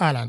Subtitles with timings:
[0.00, 0.28] אהלן,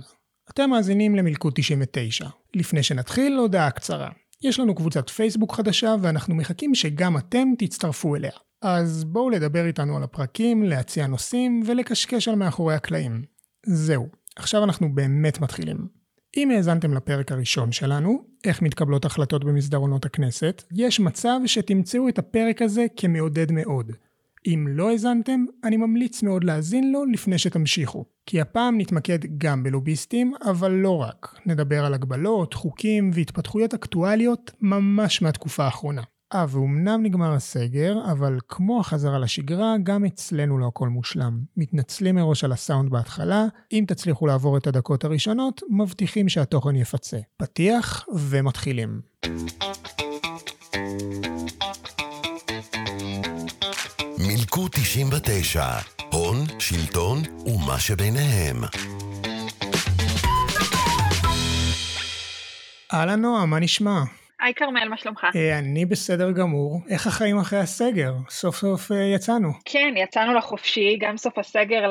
[0.49, 2.29] אתם מאזינים למלכוד 99.
[2.55, 4.09] לפני שנתחיל, הודעה קצרה.
[4.43, 8.31] יש לנו קבוצת פייסבוק חדשה ואנחנו מחכים שגם אתם תצטרפו אליה.
[8.61, 13.21] אז בואו לדבר איתנו על הפרקים, להציע נושאים ולקשקש על מאחורי הקלעים.
[13.65, 15.87] זהו, עכשיו אנחנו באמת מתחילים.
[16.37, 22.61] אם האזנתם לפרק הראשון שלנו, איך מתקבלות החלטות במסדרונות הכנסת, יש מצב שתמצאו את הפרק
[22.61, 23.91] הזה כמעודד מאוד.
[24.47, 28.05] אם לא האזנתם, אני ממליץ מאוד להאזין לו לפני שתמשיכו.
[28.25, 31.35] כי הפעם נתמקד גם בלוביסטים, אבל לא רק.
[31.45, 36.01] נדבר על הגבלות, חוקים והתפתחויות אקטואליות ממש מהתקופה האחרונה.
[36.33, 41.39] אה, ואומנם נגמר הסגר, אבל כמו החזרה לשגרה, גם אצלנו לא הכל מושלם.
[41.57, 47.17] מתנצלים מראש על הסאונד בהתחלה, אם תצליחו לעבור את הדקות הראשונות, מבטיחים שהתוכן יפצה.
[47.37, 49.01] פתיח ומתחילים.
[54.55, 55.65] מילקוט 99,
[56.11, 58.63] הון, שלטון ומה שביניהם.
[62.93, 64.03] אהלן נועה, מה נשמע?
[64.41, 65.27] היי כרמל, מה שלומך?
[65.35, 66.79] אה, אני בסדר גמור.
[66.89, 68.13] איך החיים אחרי הסגר?
[68.29, 69.49] סוף סוף אה, יצאנו.
[69.65, 71.81] כן, יצאנו לחופשי, גם סוף הסגר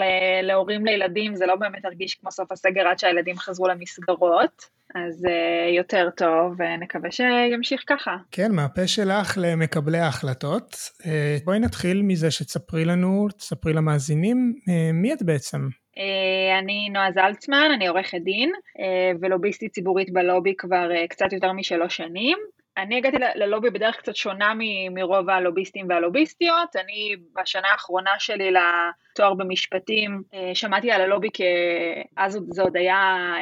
[0.43, 4.81] להורים לילדים זה לא באמת הרגיש כמו סוף הסגר עד שהילדים חזרו למסגרות.
[4.95, 8.17] אז uh, יותר טוב, ונקווה שימשיך ככה.
[8.31, 10.75] כן, מהפה שלך למקבלי ההחלטות.
[11.03, 11.07] Uh,
[11.45, 15.69] בואי נתחיל מזה שתספרי לנו, תספרי למאזינים, uh, מי את בעצם?
[16.01, 18.83] Uh, אני נועה זלצמן, אני עורכת דין, uh,
[19.21, 22.39] ולוביסטית ציבורית בלובי כבר uh, קצת יותר משלוש שנים.
[22.77, 24.53] אני הגעתי ללובי בדרך קצת שונה
[24.91, 26.77] מרוב הלוביסטים והלוביסטיות.
[26.77, 31.45] אני בשנה האחרונה שלי לתואר במשפטים אה, שמעתי על הלובי כי
[32.17, 32.95] אז זה עוד היה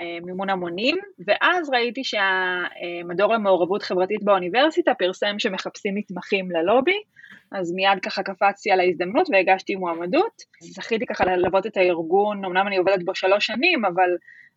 [0.02, 7.02] אה, מימון המונים, ואז ראיתי שהמדור למעורבות חברתית באוניברסיטה פרסם שמחפשים מתמחים ללובי.
[7.52, 10.42] אז מיד ככה קפצתי על ההזדמנות והגשתי מועמדות.
[10.60, 14.08] זכיתי ככה ללוות את הארגון, אמנם אני עובדת בו שלוש שנים, אבל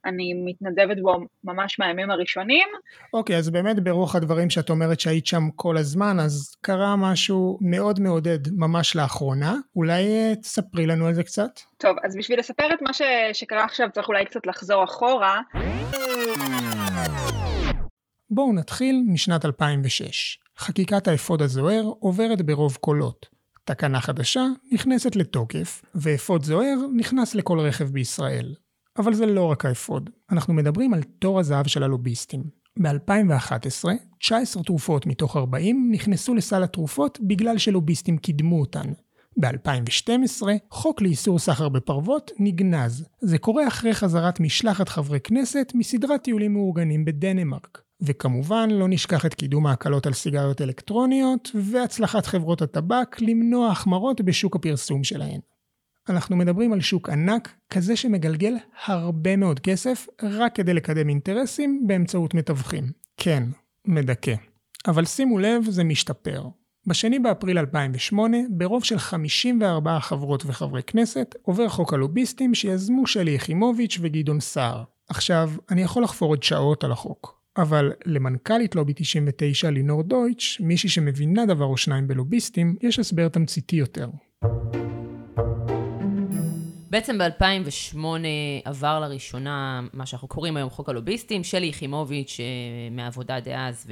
[0.06, 2.68] אני מתנדבת בו ממש מהימים הראשונים.
[3.14, 7.58] אוקיי, okay, אז באמת ברוח הדברים שאת אומרת שהיית שם כל הזמן, אז קרה משהו
[7.62, 9.56] מאוד מעודד ממש לאחרונה.
[9.76, 11.60] אולי אה, תספרי לנו על זה קצת?
[11.78, 13.02] טוב, אז בשביל לספר את מה ש...
[13.34, 15.42] שקרה עכשיו צריך אולי קצת לחזור אחורה.
[18.30, 20.38] בואו נתחיל משנת 2006.
[20.62, 23.26] חקיקת האפוד הזוהר עוברת ברוב קולות.
[23.66, 28.56] תקנה חדשה נכנסת לתוקף, ואפוד זוהר נכנס לכל רכב בישראל.
[28.98, 32.44] אבל זה לא רק האפוד, אנחנו מדברים על תור הזהב של הלוביסטים.
[32.80, 33.90] ב-2011,
[34.20, 38.92] 19 תרופות מתוך 40 נכנסו לסל התרופות בגלל שלוביסטים קידמו אותן.
[39.40, 43.06] ב-2012, חוק לאיסור סחר בפרוות נגנז.
[43.22, 47.82] זה קורה אחרי חזרת משלחת חברי כנסת מסדרת טיולים מאורגנים בדנמרק.
[48.02, 54.56] וכמובן, לא נשכח את קידום ההקלות על סיגריות אלקטרוניות, והצלחת חברות הטבק למנוע החמרות בשוק
[54.56, 55.40] הפרסום שלהן.
[56.10, 58.54] אנחנו מדברים על שוק ענק, כזה שמגלגל
[58.86, 62.92] הרבה מאוד כסף, רק כדי לקדם אינטרסים באמצעות מתווכים.
[63.18, 63.44] כן,
[63.86, 64.36] מדכא.
[64.88, 66.48] אבל שימו לב, זה משתפר.
[66.88, 73.98] בשני באפריל 2008, ברוב של 54 חברות וחברי כנסת, עובר חוק הלוביסטים שיזמו שלי יחימוביץ'
[74.02, 74.84] וגדעון סער.
[75.10, 77.41] עכשיו, אני יכול לחפור עוד שעות על החוק.
[77.58, 83.76] אבל למנכ"לית לובי 99 לינור דויטש, מישהי שמבינה דבר או שניים בלוביסטים, יש הסבר תמציתי
[83.76, 84.10] יותר.
[86.92, 87.98] בעצם ב-2008
[88.66, 92.46] עבר לראשונה מה שאנחנו קוראים היום חוק הלוביסטים, שלי יחימוביץ' אה,
[92.92, 93.88] מהעבודה דאז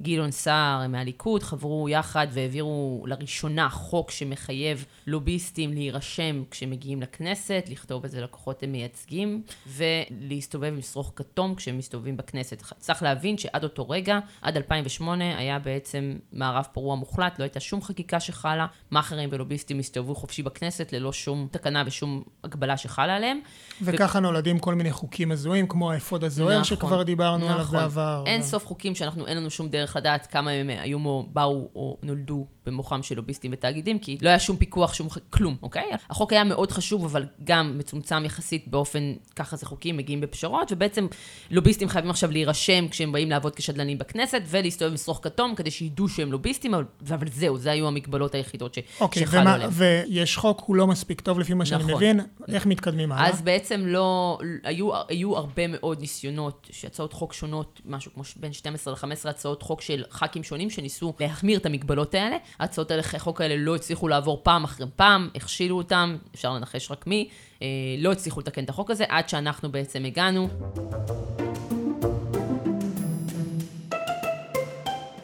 [0.00, 8.20] וגדעון סער מהליכוד חברו יחד והעבירו לראשונה חוק שמחייב לוביסטים להירשם כשמגיעים לכנסת, לכתוב איזה
[8.20, 12.62] לקוחות הם מייצגים ולהסתובב עם שרוך כתום כשהם מסתובבים בכנסת.
[12.78, 17.82] צריך להבין שעד אותו רגע, עד 2008 היה בעצם מערב פרוע מוחלט, לא הייתה שום
[17.82, 23.40] חקיקה שחלה, מאכערים ולוביסטים הסתובבו חופשי בכנסת ללא שום תקנה ושום הגבלה שחלה עליהם.
[23.82, 24.20] וככה ו...
[24.20, 27.76] נולדים כל מיני חוקים הזויים, כמו האפוד הזוהר נכון, שכבר דיברנו נכון.
[27.78, 28.22] עליו בעבר.
[28.26, 28.44] אין ו...
[28.44, 30.98] סוף חוקים שאנחנו, אין לנו שום דרך לדעת כמה הם היו,
[31.32, 35.84] באו או נולדו במוחם של לוביסטים ותאגידים, כי לא היה שום פיקוח, שום כלום, אוקיי?
[36.10, 41.06] החוק היה מאוד חשוב, אבל גם מצומצם יחסית באופן, ככה זה חוקים, מגיעים בפשרות, ובעצם
[41.50, 46.08] לוביסטים חייבים עכשיו להירשם כשהם באים לעבוד כשדלנים בכנסת, ולהסתובב עם שרוך כתום כדי שידעו
[46.08, 49.70] שהם לוביסטים, אבל, אבל זהו, זה היו המגבלות היחידות ש, אוקיי, שחלו ומה, עליהם.
[49.72, 52.02] ויש חוק, הוא לא מספיק טוב לפי מה שאני נכון.
[52.40, 53.28] מבין, איך מתקדמים הלאה?
[53.28, 58.94] אז בעצם לא, היו, היו הרבה מאוד ניסיונות, שהצעות חוק שונות, משהו כמו בין 12
[58.94, 62.36] ל-15 הצעות חוק של ח"כים שונים, שניסו להחמיר את המגבלות האלה.
[62.58, 67.28] ההצעות החוק האלה לא הצליחו לעבור פעם אחרי פעם, הכשילו אותם, אפשר לנחש רק מי,
[67.62, 67.66] אה,
[67.98, 70.48] לא הצליחו לתקן את החוק הזה, עד שאנחנו בעצם הגענו.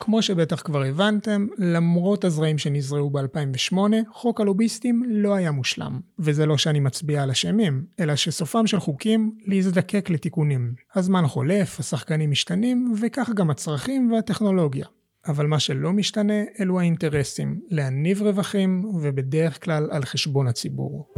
[0.04, 3.76] כמו שבטח כבר הבנתם, למרות הזרעים שנזרעו ב-2008,
[4.12, 6.00] חוק הלוביסטים לא היה מושלם.
[6.18, 10.74] וזה לא שאני מצביע על אשמים, אלא שסופם של חוקים להזדקק לתיקונים.
[10.94, 14.86] הזמן חולף, השחקנים משתנים, וכך גם הצרכים והטכנולוגיה.
[15.26, 21.08] אבל מה שלא משתנה אלו האינטרסים, להניב רווחים, ובדרך כלל על חשבון הציבור.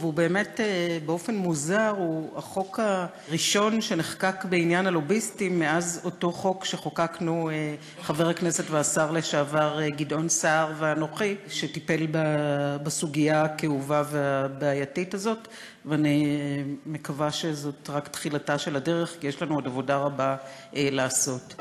[0.00, 1.94] הוא באמת, אה, באופן מוזר,
[2.36, 9.90] החוק הראשון שנחקק בעניין הלוביסטים מאז אותו חוק שחוקקנו, אה, חבר הכנסת והשר לשעבר אה,
[9.90, 12.06] גדעון סער ואנוכי, שטיפל
[12.82, 15.48] בסוגיה הכאובה והבעייתית הזאת,
[15.84, 16.38] ואני
[16.86, 20.36] מקווה שזאת רק תחילתה של הדרך, כי יש לנו עוד עבודה רבה
[20.72, 21.54] לעשות.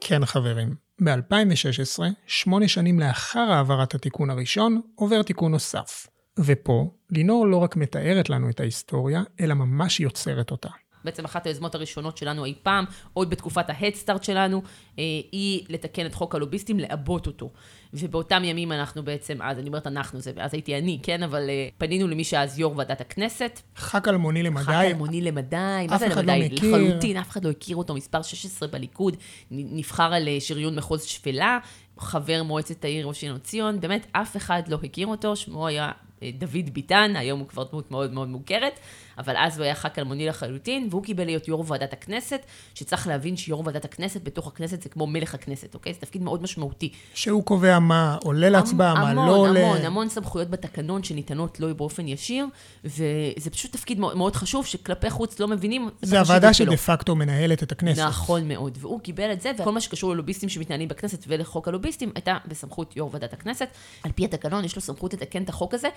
[0.00, 0.87] כן, חברים.
[1.04, 6.06] ב-2016, שמונה שנים לאחר העברת התיקון הראשון, עובר תיקון נוסף.
[6.38, 10.68] ופה, לינור לא רק מתארת לנו את ההיסטוריה, אלא ממש יוצרת אותה.
[11.04, 14.62] בעצם אחת היוזמות הראשונות שלנו אי פעם, עוד בתקופת ההדסטארט שלנו,
[14.98, 17.50] אה, היא לתקן את חוק הלוביסטים, לעבות אותו.
[17.94, 21.74] ובאותם ימים אנחנו בעצם, אז אני אומרת אנחנו, זה, אז הייתי אני, כן, אבל uh,
[21.78, 23.60] פנינו למי שאז יו"ר ועדת הכנסת.
[23.76, 24.64] ח"כ אלמוני למדי.
[24.64, 26.40] ח"כ אלמוני למדי, מה זה למדי?
[26.40, 26.76] לא מכיר.
[26.76, 29.16] לחלוטין, אף אחד לא הכיר אותו, מספר 16 בליכוד,
[29.50, 31.58] נבחר על אה, שריון מחוז שפלה,
[31.98, 35.90] חבר מועצת העיר ראשון לציון, באמת אף אחד לא הכיר אותו, שמו היה אה,
[36.38, 38.80] דוד ביטן, היום הוא כבר דמות מאוד מאוד מוכרת,
[39.18, 42.40] אבל אז הוא היה ח"כ אלמוני לחלוטין, והוא קיבל להיות יו"ר ועדת הכנסת,
[42.74, 45.94] שצריך להבין שיו"ר ועדת הכנסת בתוך הכנסת זה כמו מלך הכנסת, אוקיי?
[45.94, 46.92] זה תפקיד מאוד משמעותי.
[47.14, 49.60] שהוא קובע מה עולה להצבעה, מה לא עולה.
[49.60, 52.46] המון, המון, המון סמכויות בתקנון שניתנות לו באופן ישיר,
[52.84, 57.62] וזה פשוט תפקיד מאוד, מאוד חשוב, שכלפי חוץ לא מבינים זה הוועדה שדה פקטו מנהלת
[57.62, 58.02] את הכנסת.
[58.02, 62.36] נכון מאוד, והוא קיבל את זה, וכל מה שקשור ללוביסטים שמתנהלים בכנסת ולחוק הלוביסטים, הייתה
[62.46, 63.68] בסמכות יו"ר ועדת הכנסת.
[64.02, 65.88] על פי התקנון, יש לו סמכות לתקן את החוק הזה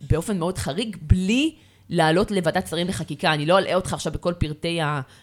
[0.00, 1.54] באופן מאוד חריג, בלי
[1.90, 3.32] לעלות לוועדת שרים לחקיקה.
[3.32, 4.78] אני לא אלאה אותך עכשיו בכל פרטי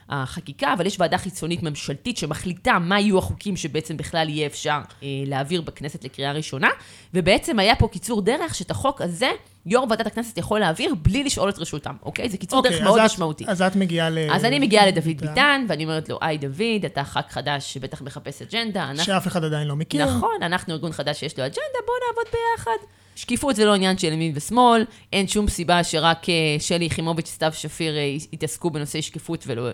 [0.10, 5.08] החקיקה, אבל יש ועדה חיצונית ממשלתית שמחליטה מה יהיו החוקים שבעצם בכלל יהיה אפשר אה,
[5.26, 6.70] להעביר בכנסת לקריאה ראשונה,
[7.14, 9.30] ובעצם היה פה קיצור דרך שאת החוק הזה...
[9.68, 12.30] יו"ר ועדת הכנסת יכול להעביר בלי לשאול את רשותם, אוקיי?
[12.30, 13.46] זה קיצור okay, דרך מאוד את, משמעותי.
[13.48, 14.18] אז את מגיעה ל...
[14.32, 18.42] אז אני מגיעה לדוד ביטן, ואני אומרת לו, היי דוד, אתה ח"כ חדש שבטח מחפש
[18.42, 18.84] אג'נדה.
[18.84, 19.04] אנחנו...
[19.04, 20.06] שאף אחד עדיין לא מכיר.
[20.06, 23.05] נכון, אנחנו ארגון חדש שיש לו אג'נדה, בואו נעבוד ביחד.
[23.16, 27.52] שקיפות זה לא עניין של ימין ושמאל, אין שום סיבה שרק אה, שלי יחימוביץ', סתיו
[27.54, 29.74] שפיר אה, יתעסקו בנושאי שקיפות ולא, אה,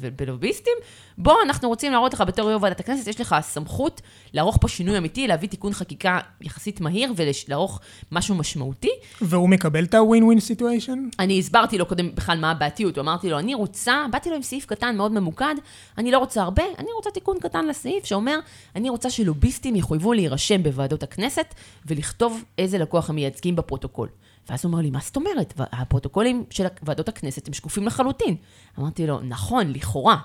[0.00, 0.74] ובלוביסטים.
[1.18, 4.00] בוא, אנחנו רוצים להראות לך בתור יו"ר ועדת הכנסת, יש לך סמכות
[4.32, 7.80] לערוך פה שינוי אמיתי, להביא תיקון חקיקה יחסית מהיר ולערוך
[8.12, 8.90] משהו משמעותי.
[9.20, 10.98] והוא מקבל את ה-win-win situation?
[11.18, 14.66] אני הסברתי לו קודם בכלל מה הבעתיות, אמרתי לו, אני רוצה, באתי לו עם סעיף
[14.66, 15.54] קטן מאוד ממוקד,
[15.98, 18.38] אני לא רוצה הרבה, אני רוצה תיקון קטן לסעיף שאומר,
[18.76, 21.54] אני רוצה שלוביסטים יחויבו להירשם בוועדות הכנסת
[21.86, 24.08] ולכתוב איזה לקוח הם מייצגים בפרוטוקול.
[24.48, 25.54] ואז הוא אומר לי, מה זאת אומרת?
[25.58, 28.36] הפרוטוקולים של ועדות הכנסת הם שקופים לחלוטין.
[28.78, 30.16] אמרתי לו, נכון, לכאורה,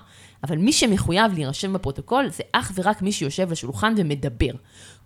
[0.44, 4.52] אבל מי שמחויב להירשם בפרוטוקול זה אך ורק מי שיושב לשולחן ומדבר.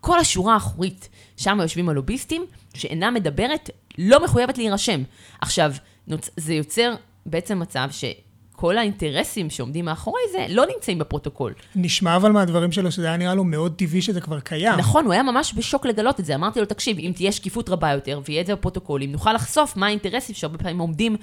[0.00, 5.02] כל השורה האחורית, שם יושבים הלוביסטים, שאינה מדברת, לא מחויבת להירשם.
[5.40, 5.72] עכשיו,
[6.37, 6.94] זה יוצר
[7.26, 8.05] בעצם מצב ש...
[8.56, 11.53] כל האינטרסים שעומדים מאחורי זה לא נמצאים בפרוטוקול.
[11.76, 14.79] נשמע אבל מהדברים שלו שזה היה נראה לו מאוד טבעי שזה כבר קיים.
[14.79, 16.35] נכון, הוא היה ממש בשוק לגלות את זה.
[16.35, 19.87] אמרתי לו, תקשיב, אם תהיה שקיפות רבה יותר ויהיה את זה בפרוטוקולים, נוכל לחשוף מה
[19.87, 21.17] האינטרסים שהרבה פעמים עומדים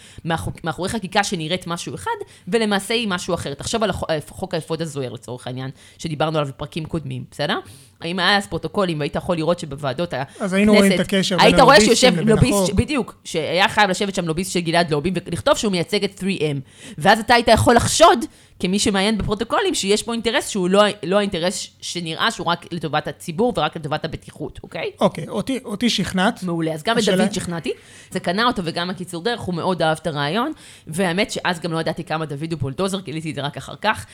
[0.64, 2.12] מאחורי חקיקה שנראית משהו אחד,
[2.48, 3.54] ולמעשה היא משהו אחר.
[3.54, 3.92] תחשוב על
[4.30, 7.60] חוק האפוד הזוהר לצורך העניין, שדיברנו עליו בפרקים קודמים, בסדר?
[8.06, 10.42] אם היה אז פרוטוקולים והיית יכול לראות שבוועדות הכנסת...
[10.42, 12.72] אז היינו רואים את הקשר בין הלוביסטים לבין החוק.
[12.72, 16.60] בדיוק, שהיה חייב לשבת שם לוביסט של גלעד לובינג ולכתוב שהוא מייצג את 3M.
[16.98, 18.26] ואז אתה היית יכול לחשוד
[18.60, 23.54] כמי שמעיין בפרוטוקולים, שיש פה אינטרס שהוא לא, לא האינטרס שנראה שהוא רק לטובת הציבור
[23.58, 24.92] ורק לטובת הבטיחות, אוקיי?
[25.00, 26.44] אוקיי, אותי, אותי שכנעת.
[26.44, 27.72] מעולה, אז גם את דוד שכנעתי.
[28.12, 30.52] זה קנה אותו וגם הקיצור דרך, הוא מאוד אהב את הרעיון,
[30.88, 34.06] והאמת שאז גם לא ידעתי כמה דוד הוא בולדוזר, גיליתי את זה רק אחר כך.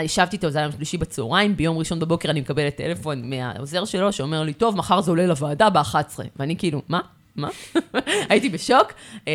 [0.00, 4.12] ישבתי איתו, זה היה יום שלישי בצהריים, ביום ראשון בבוקר אני מקבלת טלפון מהעוזר שלו,
[4.12, 6.20] שאומר לי, טוב, מחר זה עולה לוועדה ב-11.
[6.36, 7.00] ואני כאילו, מה?
[7.36, 7.48] מה?
[8.30, 8.92] הייתי בשוק.
[9.28, 9.32] אה,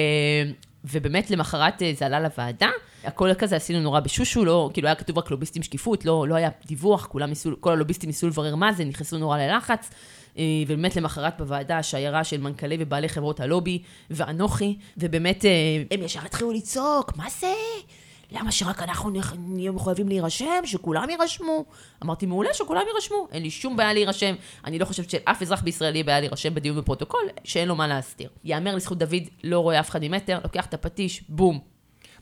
[0.85, 2.69] ובאמת למחרת אה, זה עלה לוועדה,
[3.07, 6.49] הכל כזה עשינו נורא בשושו, לא, כאילו היה כתוב רק לוביסטים שקיפות, לא, לא היה
[6.65, 9.89] דיווח, כולם ניסו, כל הלוביסטים ניסו לברר מה זה, נכנסו נורא ללחץ.
[10.37, 15.45] אה, ובאמת למחרת בוועדה, שיירה של מנכ"לי ובעלי חברות הלובי, ואנוכי, ובאמת
[15.91, 17.53] הם ישר התחילו לצעוק, מה זה?
[18.31, 20.65] למה שרק אנחנו נהיה מחויבים להירשם?
[20.65, 21.65] שכולם יירשמו?
[22.03, 23.27] אמרתי, מעולה, שכולם יירשמו.
[23.31, 24.35] אין לי שום בעיה להירשם.
[24.65, 28.29] אני לא חושבת שאף אזרח בישראל יהיה בעיה להירשם בדיון בפרוטוקול, שאין לו מה להסתיר.
[28.43, 31.76] יאמר לזכות דוד, לא רואה אף אחד ממטר, לוקח את הפטיש, בום.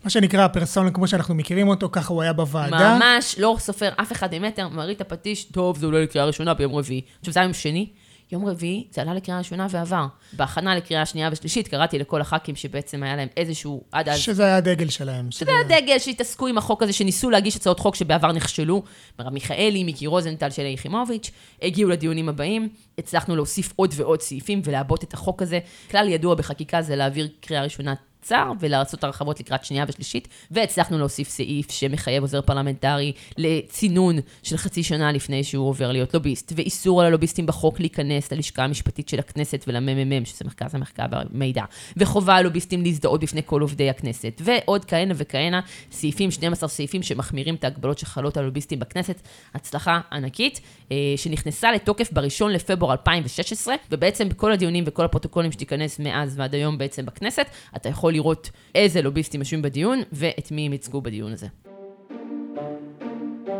[0.05, 2.97] מה שנקרא הפרסונה כמו שאנחנו מכירים אותו, ככה הוא היה בוועדה.
[2.99, 6.75] ממש, לא סופר אף אחד ממטר, מריא את הפטיש, טוב, זה אולי לקריאה ראשונה ביום
[6.75, 7.01] רביעי.
[7.19, 7.89] עכשיו, זה היה יום שני.
[8.31, 10.05] יום רביעי זה עלה לקריאה ראשונה ועבר.
[10.33, 14.19] בהכנה לקריאה שנייה ושלישית קראתי לכל הח"כים שבעצם היה להם איזשהו, עד אז...
[14.19, 15.31] שזה היה הדגל שלהם.
[15.31, 18.83] שזה היה דגל שהתעסקו עם החוק הזה, שניסו להגיש הצעות חוק שבעבר נכשלו.
[19.19, 21.31] מרב מיכאלי, מיקי רוזנטל, שלי יחימוביץ',
[21.61, 25.59] הגיעו לדיונים הבאים, הצלחנו להוסיף עוד ועוד סעיפים ולעבות את החוק הזה.
[25.91, 27.93] כלל ידוע בחקיקה זה להעביר קריאה ראשונה
[28.25, 34.83] קצר ולעשות הרחבות לקראת שנייה ושלישית, והצלחנו להוסיף סעיף שמחייב עוזר פרלמנטרי לצינון של חצי
[34.83, 39.65] שנה לפני שהוא עובר להיות לוביסט, ואיסור על הלוביסטים בחוק להיכנס ללשכה המשפטית של הכנסת
[39.67, 41.63] ולממ"מ, שזה מרכז המחקר והמידע,
[41.97, 45.59] וחובה על לוביסטים להזדהות בפני כל עובדי הכנסת, ועוד כהנה וכהנה
[45.91, 49.21] סעיפים, 12 סעיפים שמחמירים את ההגבלות שחלות על לוביסטים בכנסת,
[49.53, 56.39] הצלחה ענקית, אה, שנכנסה לתוקף ב-1 לפברואר 2016, ובעצם בכל הדיונים וכל הפרוטוקולים שתיכנס מאז
[56.39, 61.01] ועד היום בעצם בכנסת, אתה יכול לראות איזה לוביסטים יושבים בדיון ואת מי הם ייצגו
[61.01, 61.47] בדיון הזה.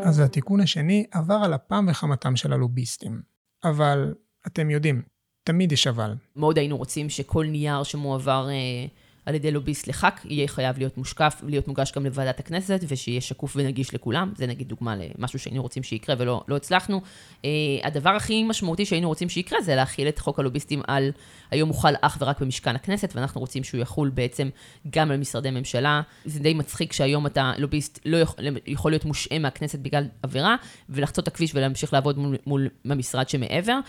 [0.03, 3.21] אז התיקון השני עבר על אפם וחמתם של הלוביסטים.
[3.63, 4.13] אבל
[4.47, 5.01] אתם יודעים,
[5.43, 6.15] תמיד יש אבל.
[6.35, 8.87] מאוד היינו רוצים שכל נייר שמועבר אה,
[9.25, 13.53] על ידי לוביסט לח"כ יהיה חייב להיות מושקף, להיות מוגש גם לוועדת הכנסת, ושיהיה שקוף
[13.55, 14.33] ונגיש לכולם.
[14.35, 17.01] זה נגיד דוגמה למשהו שהיינו רוצים שיקרה ולא לא הצלחנו.
[17.41, 17.45] Uh,
[17.83, 21.11] הדבר הכי משמעותי שהיינו רוצים שיקרה זה להכיל את חוק הלוביסטים על,
[21.51, 24.49] היום הוא חל אך ורק במשכן הכנסת, ואנחנו רוצים שהוא יחול בעצם
[24.89, 26.01] גם על משרדי ממשלה.
[26.25, 30.55] זה די מצחיק שהיום אתה לוביסט לא יכול, יכול להיות מושעה מהכנסת בגלל עבירה,
[30.89, 33.79] ולחצות את הכביש ולהמשיך לעבוד מול, מול המשרד שמעבר.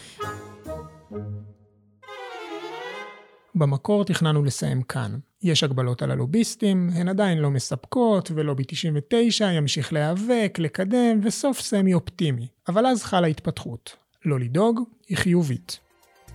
[3.57, 5.19] במקור תכננו לסיים כאן.
[5.43, 11.95] יש הגבלות על הלוביסטים, הן עדיין לא מספקות, ולובי 99 ימשיך להיאבק, לקדם, וסוף סמי
[11.95, 12.47] אופטימי.
[12.69, 13.97] אבל אז חלה התפתחות.
[14.25, 15.79] לא לדאוג, היא חיובית.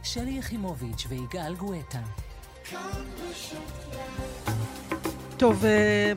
[0.03, 2.01] שלי יחימוביץ' ויגאל גואטה.
[5.41, 6.13] טוב, אה,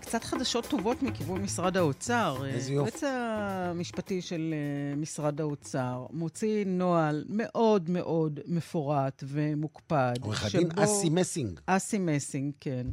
[0.00, 2.44] קצת חדשות טובות מכיוון משרד האוצר.
[2.46, 2.90] איזה יופי.
[2.90, 10.14] היועץ המשפטי של אה, משרד האוצר מוציא נוהל מאוד מאוד מפורט ומוקפד.
[10.20, 11.60] עורך הדין אסי מסינג.
[11.66, 12.86] אסי מסינג, כן.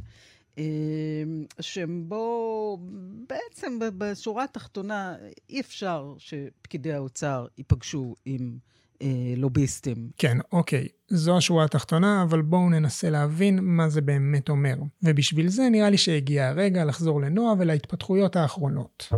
[0.58, 0.64] אה,
[1.60, 2.78] שבו
[3.26, 5.16] בעצם בשורה התחתונה
[5.50, 8.70] אי אפשר שפקידי האוצר ייפגשו עם אה,
[9.36, 9.96] לוביסטים.
[10.18, 14.74] כן, אוקיי, זו השורה התחתונה, אבל בואו ננסה להבין מה זה באמת אומר.
[15.02, 19.08] ובשביל זה נראה לי שהגיע הרגע לחזור לנועה ולהתפתחויות האחרונות.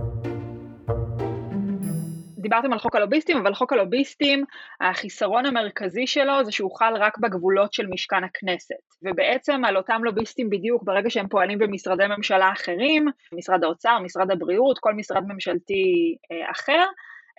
[2.42, 4.44] דיברתם על חוק הלוביסטים, אבל חוק הלוביסטים,
[4.80, 8.74] החיסרון המרכזי שלו זה שהוא חל רק בגבולות של משכן הכנסת.
[9.02, 14.78] ובעצם על אותם לוביסטים בדיוק, ברגע שהם פועלים במשרדי ממשלה אחרים, משרד האוצר, משרד הבריאות,
[14.78, 16.84] כל משרד ממשלתי אה, אחר,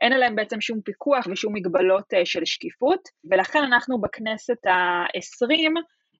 [0.03, 5.73] אין עליהם בעצם שום פיקוח ושום מגבלות אה, של שקיפות, ולכן אנחנו בכנסת העשרים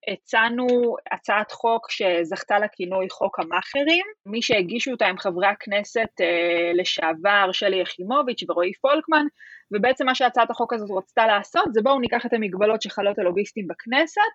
[0.08, 0.68] הצענו
[1.12, 4.06] הצעת חוק שזכתה לכינוי חוק המאכערים.
[4.26, 9.26] מי שהגישו אותה הם חברי הכנסת אה, לשעבר שלי יחימוביץ' ורועי פולקמן,
[9.72, 13.68] ובעצם מה שהצעת החוק הזאת רצתה לעשות זה בואו ניקח את המגבלות שחלות על לוביסטים
[13.68, 14.34] בכנסת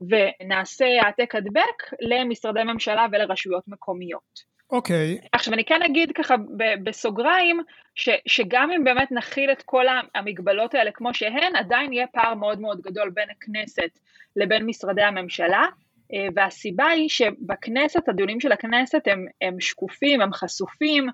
[0.00, 4.57] ונעשה העתק הדבק למשרדי ממשלה ולרשויות מקומיות.
[4.70, 6.34] אוקיי, עכשיו אני כן אגיד ככה
[6.82, 7.60] בסוגריים,
[7.94, 9.84] ש, שגם אם באמת נכיל את כל
[10.14, 13.98] המגבלות האלה כמו שהן, עדיין יהיה פער מאוד מאוד גדול בין הכנסת
[14.36, 15.66] לבין משרדי הממשלה,
[16.12, 21.08] אה, והסיבה היא שבכנסת, הדיונים של הכנסת הם, הם שקופים, הם חשופים,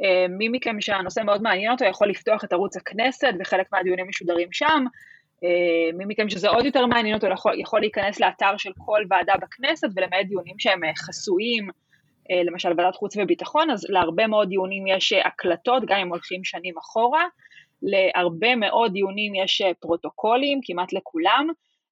[0.00, 4.48] אה, מי מכם שהנושא מאוד מעניין אותו יכול לפתוח את ערוץ הכנסת וחלק מהדיונים משודרים
[4.52, 4.84] שם,
[5.44, 9.34] אה, מי מכם שזה עוד יותר מעניין אותו יכול, יכול להיכנס לאתר של כל ועדה
[9.42, 11.68] בכנסת ולמעט דיונים שהם חסויים,
[12.30, 16.78] למשל ועדת חוץ וביטחון, אז להרבה מאוד דיונים יש אה, הקלטות, גם אם הולכים שנים
[16.78, 17.24] אחורה,
[17.82, 21.48] להרבה מאוד דיונים יש אה, פרוטוקולים, כמעט לכולם,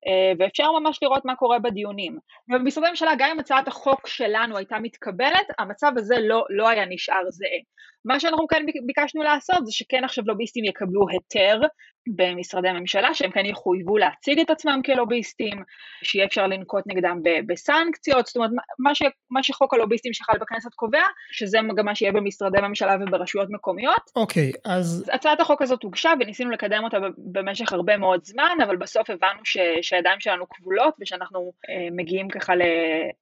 [0.06, 2.18] אה, ואפשר ממש לראות מה קורה בדיונים.
[2.48, 7.30] ובמשרדי ממשלה, גם אם הצעת החוק שלנו הייתה מתקבלת, המצב הזה לא, לא היה נשאר
[7.30, 7.58] זהה.
[8.04, 11.60] מה שאנחנו כן ביקשנו לעשות זה שכן עכשיו לוביסטים יקבלו היתר
[12.09, 15.62] במשרדי הממשלה, שהם כן יחויבו להציג את עצמם כלוביסטים,
[16.02, 21.02] שיהיה אפשר לנקוט נגדם בסנקציות, זאת אומרת, מה, ש, מה שחוק הלוביסטים שחל בכנסת קובע,
[21.30, 24.11] שזה גם מה שיהיה במשרדי ממשלה וברשויות מקומיות.
[24.16, 28.76] אוקיי, אז אז הצעת החוק הזאת הוגשה וניסינו לקדם אותה במשך הרבה מאוד זמן, אבל
[28.76, 32.62] בסוף הבנו ש, שהידיים שלנו כבולות ושאנחנו אה, מגיעים ככה ל,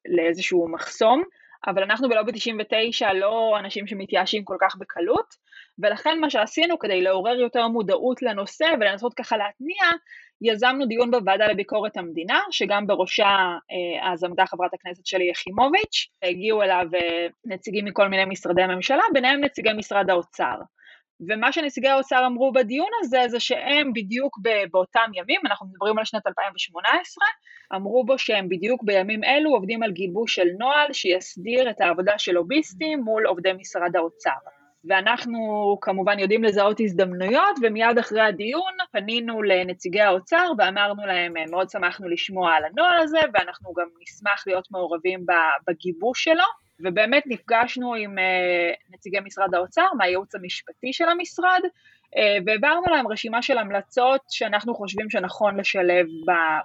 [0.08, 1.22] לאיזשהו מחסום.
[1.66, 5.26] אבל אנחנו בלובי 99 לא אנשים שמתייאשים כל כך בקלות,
[5.78, 9.84] ולכן מה שעשינו כדי לעורר יותר מודעות לנושא ולנסות ככה להתניע,
[10.42, 13.28] יזמנו דיון בוועדה לביקורת המדינה, שגם בראשה
[13.70, 19.02] אה, אז עמדה חברת הכנסת שלי יחימוביץ', הגיעו אליו אה, נציגים מכל מיני משרדי ממשלה,
[19.12, 20.54] ביניהם נציגי משרד האוצר.
[21.28, 24.38] ומה שנציגי האוצר אמרו בדיון הזה, זה שהם בדיוק
[24.70, 27.24] באותם ימים, אנחנו מדברים על שנת 2018,
[27.74, 32.32] אמרו בו שהם בדיוק בימים אלו עובדים על גיבוש של נוהל שיסדיר את העבודה של
[32.32, 34.30] לוביסטים מול עובדי משרד האוצר.
[34.84, 35.38] ואנחנו
[35.80, 42.52] כמובן יודעים לזהות הזדמנויות, ומיד אחרי הדיון פנינו לנציגי האוצר ואמרנו להם, מאוד שמחנו לשמוע
[42.52, 45.26] על הנוהל הזה, ואנחנו גם נשמח להיות מעורבים
[45.68, 46.44] בגיבוש שלו.
[46.84, 48.16] ובאמת נפגשנו עם
[48.90, 51.60] נציגי משרד האוצר מהייעוץ המשפטי של המשרד,
[52.46, 56.06] והעברנו להם רשימה של המלצות שאנחנו חושבים שנכון לשלב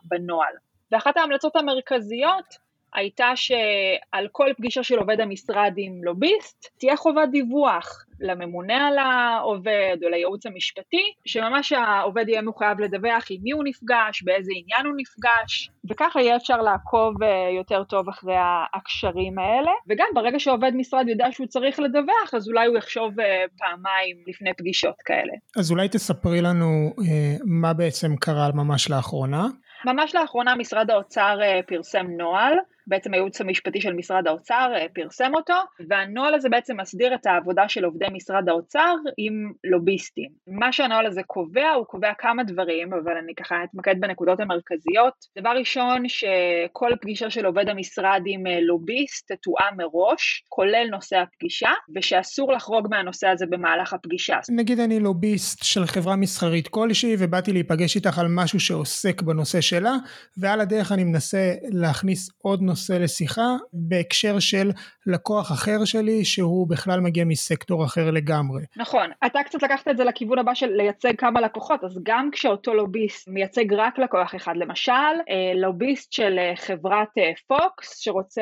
[0.04, 0.54] בנוהל.
[0.92, 2.65] ואחת ההמלצות המרכזיות
[2.96, 9.98] הייתה שעל כל פגישה של עובד המשרד עם לוביסט תהיה חובת דיווח לממונה על העובד
[10.04, 14.94] או לייעוץ המשפטי, שממש העובד יהיה מחויב לדווח עם מי הוא נפגש, באיזה עניין הוא
[14.98, 18.36] נפגש, וככה יהיה אפשר לעקוב אה, יותר טוב אחרי
[18.74, 19.72] הקשרים האלה.
[19.90, 24.54] וגם ברגע שעובד משרד יודע שהוא צריך לדווח, אז אולי הוא יחשוב אה, פעמיים לפני
[24.58, 25.34] פגישות כאלה.
[25.58, 29.48] אז אולי תספרי לנו אה, מה בעצם קרה ממש לאחרונה.
[29.86, 32.58] ממש לאחרונה משרד האוצר פרסם נוהל
[32.88, 35.54] בעצם הייעוץ המשפטי של משרד האוצר אה, פרסם אותו,
[35.90, 40.30] והנוהל הזה בעצם מסדיר את העבודה של עובדי משרד האוצר עם לוביסטים.
[40.48, 45.14] מה שהנוהל הזה קובע, הוא קובע כמה דברים, אבל אני ככה אתמקד בנקודות המרכזיות.
[45.38, 51.70] דבר ראשון, שכל פגישה של עובד המשרד עם אה, לוביסט תתואם מראש, כולל נושא הפגישה,
[51.96, 54.38] ושאסור לחרוג מהנושא הזה במהלך הפגישה.
[54.50, 59.94] נגיד אני לוביסט של חברה מסחרית כלשהי, ובאתי להיפגש איתך על משהו שעוסק בנושא שלה,
[60.38, 64.72] ועל הדרך אני מנסה להכניס עוד נושא נושא לשיחה בהקשר של
[65.06, 68.64] לקוח אחר שלי שהוא בכלל מגיע מסקטור אחר לגמרי.
[68.78, 72.74] נכון, אתה קצת לקחת את זה לכיוון הבא של לייצג כמה לקוחות, אז גם כשאותו
[72.74, 74.92] לוביסט מייצג רק לקוח אחד, למשל
[75.30, 77.10] אה, לוביסט של אה, חברת
[77.48, 78.42] פוקס אה, שרוצה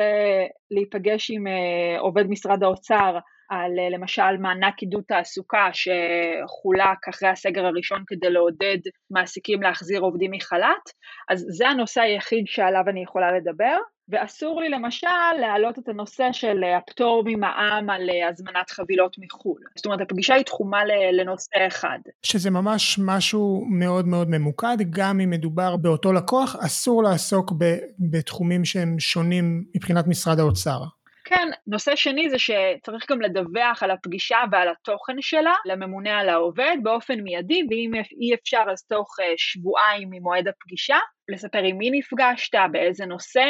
[0.70, 1.44] להיפגש עם
[1.98, 3.18] עובד משרד האוצר
[3.50, 8.78] על למשל מענק עידוד תעסוקה שחולק אחרי הסגר הראשון כדי לעודד
[9.10, 10.90] מעסיקים להחזיר עובדים מחל"ת,
[11.30, 13.76] אז זה הנושא היחיד שעליו אני יכולה לדבר.
[14.08, 15.06] ואסור לי למשל
[15.40, 19.60] להעלות את הנושא של הפטור ממע"מ על הזמנת חבילות מחו"ל.
[19.76, 21.98] זאת אומרת, הפגישה היא תחומה לנושא אחד.
[22.22, 27.52] שזה ממש משהו מאוד מאוד ממוקד, גם אם מדובר באותו לקוח, אסור לעסוק
[27.98, 30.78] בתחומים שהם שונים מבחינת משרד האוצר.
[31.24, 36.76] כן, נושא שני זה שצריך גם לדווח על הפגישה ועל התוכן שלה לממונה על העובד
[36.82, 40.96] באופן מיידי, ואם אי אפשר אז תוך אה, שבועיים ממועד הפגישה,
[41.28, 43.44] לספר עם מי נפגשת, באיזה נושא,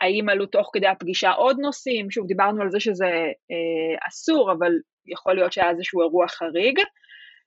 [0.00, 3.06] האם עלו תוך כדי הפגישה עוד נושאים, שוב דיברנו על זה שזה
[3.50, 4.72] אה, אסור, אבל
[5.06, 6.78] יכול להיות שהיה איזשהו אירוע חריג.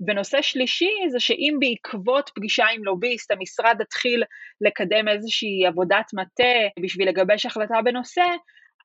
[0.08, 4.24] ונושא שלישי זה שאם בעקבות פגישה עם לוביסט המשרד התחיל
[4.62, 8.26] לקדם איזושהי עבודת מטה בשביל לגבש החלטה בנושא,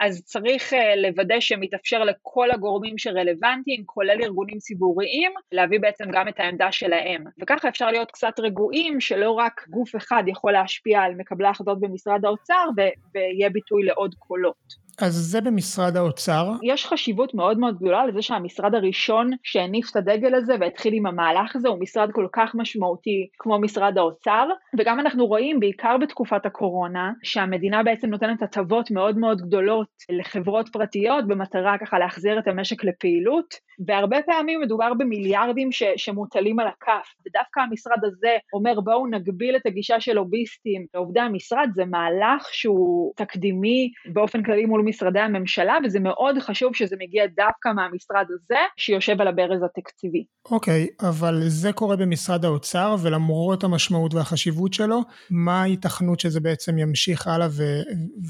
[0.02, 6.40] אז צריך אה, לוודא שמתאפשר לכל הגורמים שרלוונטיים, כולל ארגונים ציבוריים, להביא בעצם גם את
[6.40, 7.24] העמדה שלהם.
[7.42, 12.24] וככה אפשר להיות קצת רגועים שלא רק גוף אחד יכול להשפיע על מקבלי ההחלטות במשרד
[12.24, 12.68] האוצר
[13.14, 14.81] ויהיה ביטוי לעוד קולות.
[15.00, 16.52] אז זה במשרד האוצר.
[16.62, 21.56] יש חשיבות מאוד מאוד גדולה לזה שהמשרד הראשון שהניף את הדגל הזה והתחיל עם המהלך
[21.56, 27.12] הזה הוא משרד כל כך משמעותי כמו משרד האוצר, וגם אנחנו רואים בעיקר בתקופת הקורונה
[27.22, 33.54] שהמדינה בעצם נותנת הטבות מאוד מאוד גדולות לחברות פרטיות במטרה ככה להחזיר את המשק לפעילות,
[33.86, 39.66] והרבה פעמים מדובר במיליארדים ש, שמוטלים על הכף, ודווקא המשרד הזה אומר בואו נגביל את
[39.66, 40.86] הגישה של לוביסטים.
[40.94, 46.96] לעובדי המשרד, זה מהלך שהוא תקדימי באופן כללי מול משרדי הממשלה, וזה מאוד חשוב שזה
[47.00, 50.24] מגיע דווקא מהמשרד הזה, שיושב על הברז התקציבי.
[50.50, 56.78] אוקיי, okay, אבל זה קורה במשרד האוצר, ולמרות המשמעות והחשיבות שלו, מה ההיתכנות שזה בעצם
[56.78, 57.82] ימשיך הלאה ו-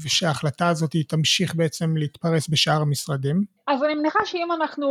[0.03, 3.43] ושההחלטה הזאת תמשיך בעצם להתפרס בשאר המשרדים?
[3.67, 4.87] אז אני מניחה שאם אנחנו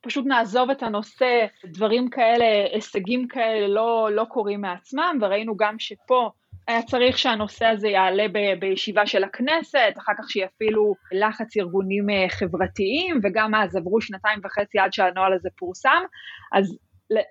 [0.00, 6.30] פשוט נעזוב את הנושא, דברים כאלה, הישגים כאלה לא, לא קורים מעצמם, וראינו גם שפה
[6.68, 12.26] היה צריך שהנושא הזה יעלה ב- בישיבה של הכנסת, אחר כך שיפעילו לחץ ארגונים אה,
[12.28, 16.02] חברתיים, וגם אז עברו שנתיים וחצי עד שהנוהל הזה פורסם,
[16.52, 16.78] אז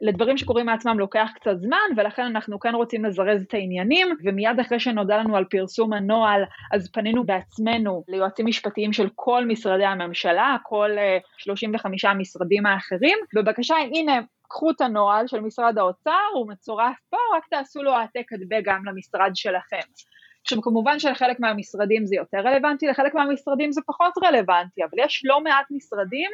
[0.01, 4.79] לדברים שקורים מעצמם לוקח קצת זמן, ולכן אנחנו כן רוצים לזרז את העניינים, ומיד אחרי
[4.79, 10.89] שנודע לנו על פרסום הנוהל, אז פנינו בעצמנו ליועצים משפטיים של כל משרדי הממשלה, כל
[11.37, 17.17] 35 אה, המשרדים האחרים, בבקשה, הנה, קחו את הנוהל של משרד האוצר, הוא מצורף פה,
[17.37, 19.87] רק תעשו לו העתק הדבק גם למשרד שלכם.
[20.41, 25.41] עכשיו כמובן שלחלק מהמשרדים זה יותר רלוונטי, לחלק מהמשרדים זה פחות רלוונטי, אבל יש לא
[25.41, 26.31] מעט משרדים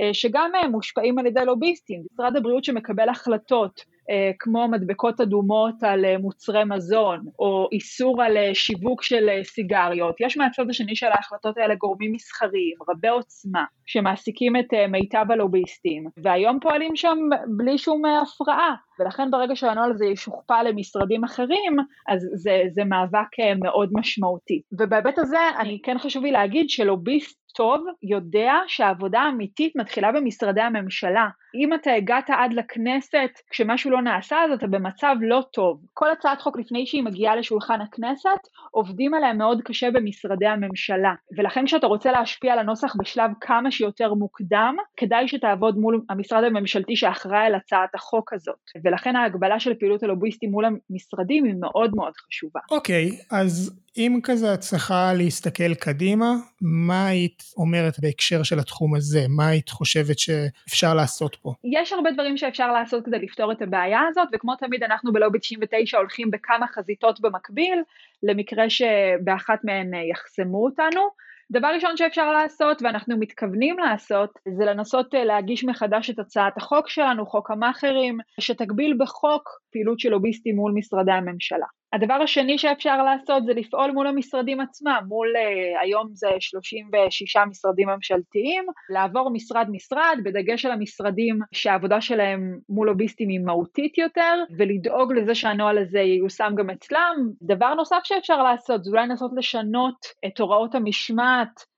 [0.00, 3.93] אה, שגם הם מושפעים על ידי לוביסטים, משרד הבריאות שמקבל החלטות אה,
[4.38, 10.16] כמו מדבקות אדומות על אה, מוצרי מזון, או איסור על שיווק של סיגריות.
[10.20, 16.58] יש מהצד השני של ההחלטות האלה גורמים מסחריים, רבי עוצמה, שמעסיקים את מיטב הלוביסטים, והיום
[16.60, 17.18] פועלים שם
[17.56, 18.74] בלי שום הפרעה.
[19.00, 21.76] ולכן ברגע שהנוהל הזה ישוכפל למשרדים אחרים,
[22.08, 24.62] אז זה, זה מאבק אה, מאוד משמעותי.
[24.80, 31.28] ובהיבט הזה, אני כן חשוב לי להגיד שלוביסט טוב יודע שהעבודה האמיתית מתחילה במשרדי הממשלה.
[31.54, 35.80] אם אתה הגעת עד לכנסת כשמשהו לא נעשה, אז אתה במצב לא טוב.
[35.92, 41.14] כל הצעת חוק לפני שהיא מגיעה לשולחן הכנסת, עובדים עליה מאוד קשה במשרדי הממשלה.
[41.38, 46.96] ולכן כשאתה רוצה להשפיע על הנוסח בשלב כמה שיותר מוקדם, כדאי שתעבוד מול המשרד הממשלתי
[46.96, 48.58] שאחראי על הצעת החוק הזאת.
[48.84, 52.60] ולכן ההגבלה של פעילות הלוביסטים מול המשרדים היא מאוד מאוד חשובה.
[52.70, 58.94] אוקיי, okay, אז אם כזה את צריכה להסתכל קדימה, מה היית אומרת בהקשר של התחום
[58.94, 59.20] הזה?
[59.28, 61.52] מה היית חושבת שאפשר לעשות פה?
[61.64, 65.98] יש הרבה דברים שאפשר לעשות כדי לפתור את הבעיה הזאת, וכמו תמיד אנחנו בלובי 99
[65.98, 67.82] הולכים בכמה חזיתות במקביל,
[68.22, 71.23] למקרה שבאחת מהן יחסמו אותנו.
[71.52, 76.88] דבר ראשון שאפשר לעשות, ואנחנו מתכוונים לעשות, זה לנסות אה, להגיש מחדש את הצעת החוק
[76.88, 81.66] שלנו, חוק המאכערים, שתגביל בחוק פעילות של לוביסטים מול משרדי הממשלה.
[81.94, 87.88] הדבר השני שאפשר לעשות זה לפעול מול המשרדים עצמם, מול uh, היום זה 36 משרדים
[87.88, 95.12] ממשלתיים, לעבור משרד משרד, בדגש על המשרדים שהעבודה שלהם מול לוביסטים היא מהותית יותר, ולדאוג
[95.12, 97.16] לזה שהנוהל הזה ייושם גם אצלם.
[97.42, 101.73] דבר נוסף שאפשר לעשות זה אולי לנסות לשנות את הוראות המשמעת אה,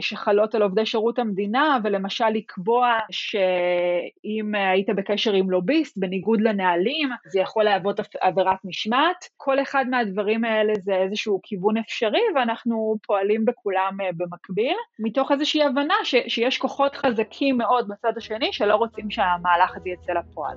[0.00, 7.40] שחלות על עובדי שירות המדינה, ולמשל לקבוע שאם היית בקשר עם לוביסט, בניגוד לנהלים, זה
[7.40, 9.24] יכול להוות עבירת משמעת.
[9.36, 15.62] כל אחד מהדברים האלה זה איזשהו כיוון אפשרי, ואנחנו פועלים בכולם אה, במקביל, מתוך איזושהי
[15.62, 20.56] הבנה ש, שיש כוחות חזקים מאוד בצד השני, שלא רוצים שהמהלך הזה יצא לפועל.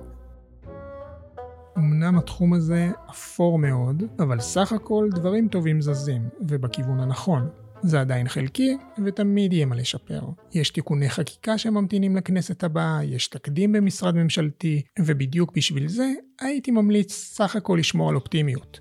[1.78, 7.63] אמנם התחום הזה אפור מאוד, אבל סך הכל דברים טובים זזים, ובכיוון הנכון.
[7.84, 10.20] זה עדיין חלקי, ותמיד יהיה מה לשפר.
[10.54, 17.12] יש תיקוני חקיקה שממתינים לכנסת הבאה, יש תקדים במשרד ממשלתי, ובדיוק בשביל זה הייתי ממליץ
[17.12, 18.78] סך הכל לשמור על אופטימיות.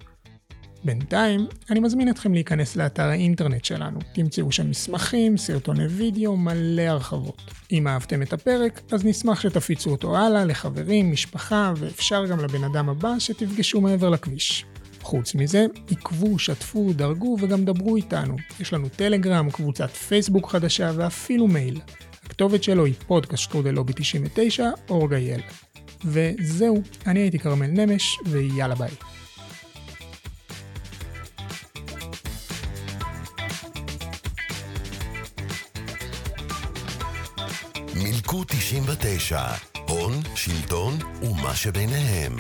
[0.85, 3.99] בינתיים, אני מזמין אתכם להיכנס לאתר האינטרנט שלנו.
[4.13, 7.41] תמצאו שם מסמכים, סרטוני וידאו, מלא הרחבות.
[7.71, 12.89] אם אהבתם את הפרק, אז נשמח שתפיצו אותו הלאה לחברים, משפחה, ואפשר גם לבן אדם
[12.89, 14.65] הבא שתפגשו מעבר לכביש.
[15.03, 18.35] חוץ מזה, עקבו, שתפו, דרגו וגם דברו איתנו.
[18.59, 21.81] יש לנו טלגרם, קבוצת פייסבוק חדשה ואפילו מייל.
[22.25, 25.41] הכתובת שלו היא פודקאסט שטרודל לובי 99, אור גייל.
[26.05, 28.91] וזהו, אני הייתי כרמל נמש, ויאללה ביי.
[37.95, 39.41] מילקו 99,
[39.87, 42.37] הון, שלטון ומה שביניהם.